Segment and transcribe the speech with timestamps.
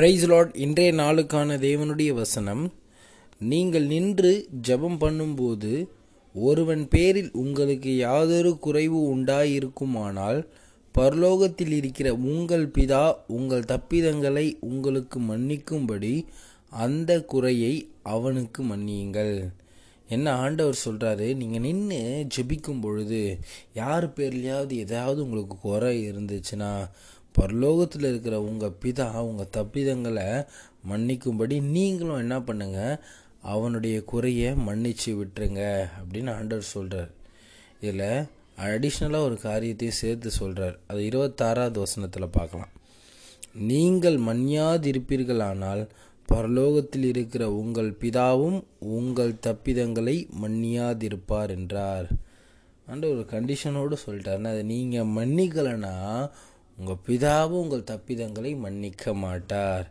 [0.00, 2.72] Price Lord இன்றைய நாளுக்கான தேவனுடைய வசனம்
[3.38, 5.86] நீங்கள் நின்று ஜெபம் பண்ணும்போது
[6.32, 10.48] ஒருவன் பேரில் உங்களுக்கு யாதொரு குறைவு உண்டாயிருக்குமானால்
[10.98, 16.26] பரலோகத்தில் இருக்கிற உங்கள் பிதா உங்கள் தப்பிதங்களை உங்களுக்கு மன்னிக்கும்படி
[16.70, 19.48] அந்த குறையை அவனுக்கு மன்னியுங்கள்.
[20.08, 23.38] என்ன ஆண்டவர் சொல்கிறாரு நீங்கள் நின்று ஜெபிக்கும் பொழுது
[23.74, 26.88] யார் பேர்லையாவது ஏதாவது உங்களுக்கு குறை இருந்துச்சுன்னா
[27.38, 30.28] பரலோகத்தில் இருக்கிற உங்கள் பிதா உங்கள் தப்பிதங்களை
[30.90, 32.80] மன்னிக்கும்படி நீங்களும் என்ன பண்ணுங்க?
[33.54, 35.62] அவனுடைய குறையை மன்னிச்சு விட்டுருங்க
[36.00, 37.10] அப்படின்னு ஆண்டவர் சொல்கிறார்
[37.80, 38.06] இதில்
[38.66, 42.72] அடிஷ்னலாக ஒரு காரியத்தையும் சேர்த்து சொல்கிறார் அது இருபத்தாறாவது வசனத்தில் பார்க்கலாம்.
[43.70, 45.82] நீங்கள் மன்னியாதிருப்பீர்களானால்
[46.28, 48.58] பரலோகத்தில் இருக்கிற உங்கள் பிதாவும்
[48.96, 52.08] உங்கள் தப்பிதங்களை மன்னியாதிருப்பார் என்றார்.
[52.86, 55.94] ஆண்டு ஒரு கண்டிஷனோடு சொல்லிட்டாருன்னா அதை நீங்கள் மன்னிக்கலைன்னா
[56.80, 59.86] உங்கள் பிதாவும் உங்கள் தப்பிதங்களை மன்னிக்க மாட்டார்.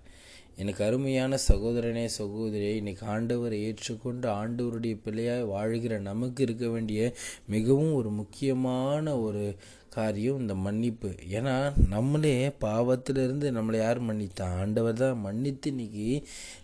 [0.58, 7.14] எனக்கு அருமையான சகோதரனே சகோதரியை இன்னைக்கு ஆண்டவரை ஏற்றுக்கொண்டு ஆண்டவருடைய பிள்ளையாய் வாழ்கிற நமக்கு இருக்க வேண்டிய
[7.48, 9.44] மிகவும் ஒரு முக்கியமான ஒரு
[9.90, 11.12] காரியம் இந்த மன்னிப்பு.
[11.38, 11.56] ஏன்னா
[11.90, 16.08] நம்மளே பாவத்திலிருந்து நம்மளை யார் மன்னித்தான் ஆண்டவர் தான் மன்னித்து இன்னைக்கு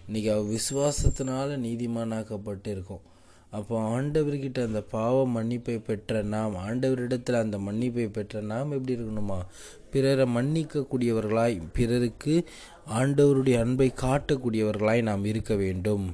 [0.08, 3.06] இன்னைக்கு அவர் விசுவாசத்தினால நீதிமானாக்கப்பட்டு இருக்கோம்
[3.52, 9.46] அப்போ ஆண்டவர்கிட்ட அந்த பாவ மன்னிப்பை பெற்ற நாம் ஆண்டவரிடத்தில் அந்த மன்னிப்பை பெற்ற நாம் எப்படி இருக்கணுமா?
[9.92, 12.46] பிறரை மன்னிக்கக்கூடியவர்களாய் பிறருக்கு
[12.90, 16.14] ஆண்டவருடைய அன்பை காட்டக்கூடியவர்களாய் நாம் இருக்க வேண்டும்.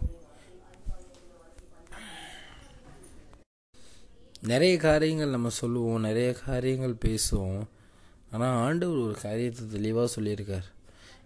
[4.41, 7.63] நிறைய காரியங்கள் நம்ம சொல்லுவோம் நிறைய காரியங்கள் பேசுவோம்.
[8.31, 10.67] ஆனால் ஆண்டவர் ஒரு காரியத்தை தெளிவாக சொல்லியிருக்கார்.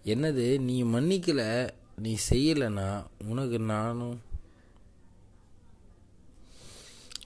[0.05, 0.59] என்னது?
[0.59, 4.19] நீ மன்னிக்கலை நீ செய்யலைன்னா உனக்கு நானும்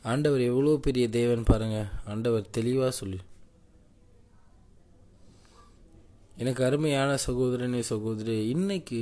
[0.09, 3.19] ஆண்டவர் எவ்வளோ பெரிய தேவன் பாருங்கள் ஆண்டவர் தெளிவாக சொல்லி.
[6.41, 9.02] எனக்கு அருமையான சகோதரனே சகோதரி இன்னைக்கு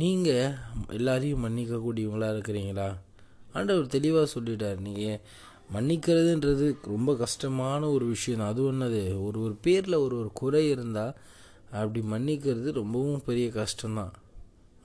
[0.00, 0.54] நீங்கள்
[0.98, 2.88] எல்லாரையும் மன்னிக்கக்கூடியவங்களாக இருக்கிறீங்களா?
[3.56, 4.80] ஆண்டவர் தெளிவாக சொல்லிட்டார்.
[4.86, 5.20] நீங்கள்
[5.74, 8.48] மன்னிக்கிறதுன்றது ரொம்ப கஷ்டமான ஒரு விஷயம்.
[8.50, 11.16] அது ஒன்றது ஒரு ஒரு பேரில் ஒரு ஒரு குறை இருந்தால்
[11.80, 14.14] அப்படி மன்னிக்கிறது ரொம்பவும் பெரிய கஷ்டம்தான்.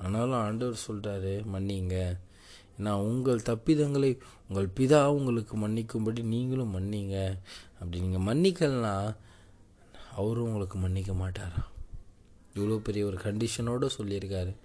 [0.04, 1.98] ஆனாலும் ஆண்டவர் சொல்கிறாரு மன்னிங்க.
[2.78, 4.20] நான் உங்கள் தப்பிதங்களை
[4.50, 7.38] உங்கள் பிதா உங்களுக்கு மன்னிக்கும்படி நீங்களும் மன்னிங்க.
[7.74, 9.16] அப்படி நீங்கள் மன்னிக்கலனா
[10.16, 11.64] அவரும் உங்களுக்கு மன்னிக்க மாட்டாரா?
[12.56, 14.56] இவ்வளோ பெரிய ஒரு கண்டிஷனோடு சொல்லியிருக்காரு.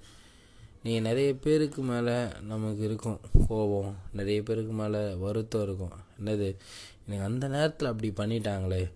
[0.83, 5.93] நீங்கள் நிறைய பேருக்கு மேலே நமக்கு இருக்கும் கோபம் நிறைய பேருக்கு மேலே வருத்தம் இருக்கும்.
[6.21, 6.57] என்னது?
[7.07, 8.91] எனக்கு அந்த நேரத்தில் அப்படி பண்ணிட்டாங்களே.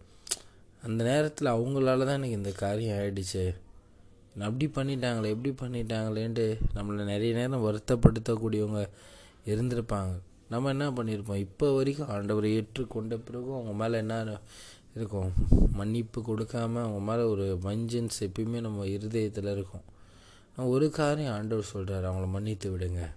[0.83, 3.55] அந்த நேரத்தில் அவங்களால தான் எனக்கு இந்த காரியம் ஆயிடுச்சு.
[4.41, 8.89] அப்படி பண்ணிட்டாங்களே எப்படி பண்ணிட்டாங்களேன்ட்டு நம்மளை நிறைய நேரம் வருத்தப்படுத்தக்கூடியவங்க
[9.47, 10.13] இருந்திருப்பாங்க.
[10.49, 11.43] நம்ம என்ன பண்ணியிருப்போம்?
[11.47, 14.41] இப்போ வரைக்கும் ஆண்டவரை ஏற்றுக்கொண்ட பிறகும் அவங்க மேலே என்ன
[14.95, 15.33] இருக்கும்?
[15.73, 19.85] மன்னிப்பு கொடுக்காம அவங்க மேலே ஒரு வஞ்சன்ஸ் எப்பயுமே நம்ம இருதயத்தில் இருக்கும்.
[20.57, 23.11] ஒரு காரியம் ஆண்டவர் சொல்கிறார் அவங்கள மன்னித்து விடுங்க.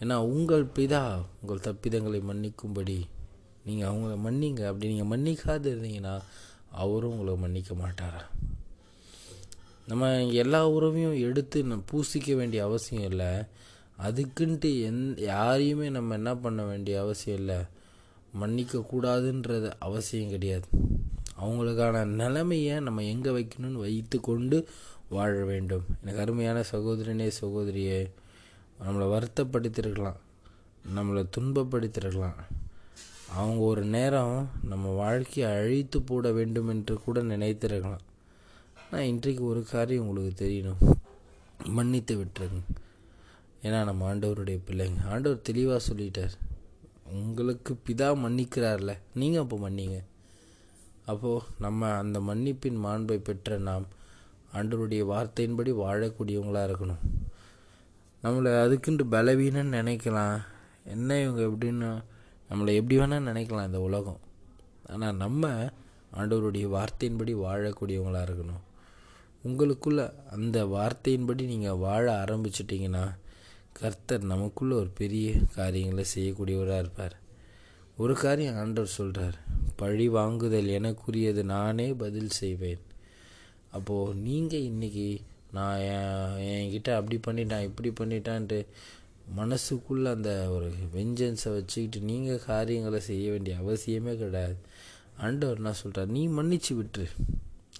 [0.00, 2.98] ஏன்னா உங்கள் பிதா உங்கள் தப்பிதங்களை மன்னிக்கும்படி
[3.64, 4.66] நீங்கள் அவங்கள மன்னிங்க.
[4.66, 6.20] அப்படி நீங்கள் மன்னிக்காது இருந்தீங்கன்னா
[6.70, 8.22] அவரும் உங்களை மன்னிக்க மாட்டாரா?
[9.90, 13.30] நம்ம எல்லா உறவையும் எடுத்து பூசிக்க வேண்டிய அவசியம் இல்லை.
[14.02, 17.58] அதுக்குன்ட்டு எந் யாரையுமே நம்ம என்ன பண்ண வேண்டிய அவசியம் இல்லை.
[18.40, 20.66] மன்னிக்கக்கூடாதுன்றது அவசியம் கிடையாது.
[21.40, 24.58] அவங்களுக்கான நிலைமையை நம்ம எங்கே வைக்கணும்னு வைத்து கொண்டு
[25.08, 25.84] வாழ வேண்டும்.
[26.02, 27.98] எனக்கு அருமையான சகோதரனே சகோதரியே
[28.84, 30.20] நம்மளை வருத்தப்படுத்திருக்கலாம்.
[30.96, 32.38] நம்மளை துன்பப்படுத்திருக்கலாம்.
[33.34, 38.04] அவங்க ஒரு நேரம் நம்ம வாழ்க்கையை அழித்து போட வேண்டும் என்று கூட நினைத்திருக்கலாம்.
[38.92, 40.96] ஆனால் இன்றைக்கு ஒரு காரியம் உங்களுக்கு தெரியணும்.
[41.64, 42.60] மன்னித்து விட்டுருங்க.
[43.62, 45.00] ஏன்னா நம்ம ஆண்டவருடைய பிள்ளைங்க.
[45.08, 46.34] ஆண்டவர் தெளிவாக சொல்லிட்டார்.
[47.12, 48.92] உங்களுக்கு பிதா மன்னிக்கிறார்ல.
[49.14, 49.98] நீங்கள் அப்போ மன்னிங்க.
[51.06, 53.86] அப்போது நம்ம அந்த மன்னிப்பின் மாண்பை பெற்ற நாம்
[54.54, 57.02] ஆண்டவருடைய வார்த்தையின்படி வாழக்கூடியவங்களாக இருக்கணும்.
[58.22, 60.38] நம்மளை அதுக்குன்ட்டு பலவீனன்னு நினைக்கலாம்.
[60.84, 61.90] என்ன இவங்க எப்படின்னு
[62.50, 64.20] நம்மளை எப்படி வேணால் நினைக்கலாம் இந்த உலகம்.
[64.88, 65.70] ஆனால் நம்ம
[66.16, 68.64] ஆண்டவருடைய வார்த்தையின்படி வாழக்கூடியவங்களாக இருக்கணும்.
[69.48, 70.00] உங்களுக்குள்ள
[70.34, 73.04] அந்த வார்த்தையின்படி நீங்கள் வாழ ஆரம்பிச்சிட்டிங்கன்னா
[73.78, 77.16] கர்த்தர் நமக்குள்ளே ஒரு பெரிய காரியங்களை செய்யக்கூடியவராக இருப்பார்.
[78.02, 79.36] ஒரு காரியம் ஆண்டவர் சொல்கிறார்
[79.76, 82.82] பழி வாங்குதல் எனக்குரியது நானே பதில் செய்வேன்.
[83.76, 85.08] அப்போது நீங்கள் இன்றைக்கி
[85.56, 85.80] நான்
[86.52, 88.58] என்கிட்ட அப்படி பண்ணிட்டேன் இப்படி பண்ணிட்டான்ட்டு
[89.38, 94.56] மனசுக்குள்ளே அந்த ஒரு வெஞ்சன்ஸை வச்சுக்கிட்டு நீங்கள் காரியங்களை செய்ய வேண்டிய அவசியமே கிடையாது.
[95.26, 97.08] ஆண்டவர் என்ன சொல்கிறார் நீ மன்னிச்சு விட்டுரு.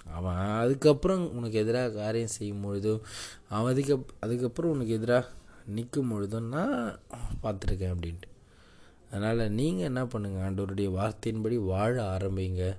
[0.07, 3.03] அவன் அதுக்கப்புறம் உனக்கு எதிராக காரியம் செய்யும் பொழுதும்
[3.49, 5.27] அவன் அதுக்கு அதுக்கப்புறம் உனக்கு எதிராக
[5.67, 6.99] நிற்கும் பொழுதும் நான்
[7.43, 8.29] பார்த்துருக்கேன் அப்படின்ட்டு.
[9.11, 12.77] அதனால் நீங்கள் என்ன பண்ணுங்கள் ஆண்டவருடைய வார்த்தையின்படி வாழ ஆரம்பிங்க.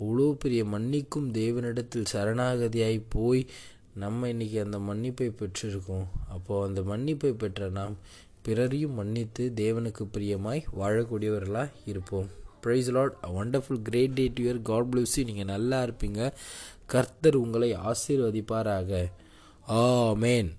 [0.00, 3.46] இவ்வளோ பெரிய மன்னிக்கும் தேவனிடத்தில் சரணாகதியாய் போய்
[3.94, 6.06] நம்ம இன்றைக்கி அந்த மன்னிப்பை பெற்றிருக்கோம்.
[6.28, 7.96] அப்போது அந்த மன்னிப்பை பெற்ற நாம்
[8.42, 12.28] பிறரையும் மன்னித்து தேவனுக்கு பிரியமாய் வாழக்கூடியவர்களாக இருப்போம்.
[12.66, 16.32] Praise Lord a wonderful great day to year God bless you நீங்கள் நல்லா இருப்பீங்க.
[16.86, 19.10] கர்த்தர் உங்களை ஆசீர்வதிப்பாராக.
[19.68, 20.50] ஆ மேன்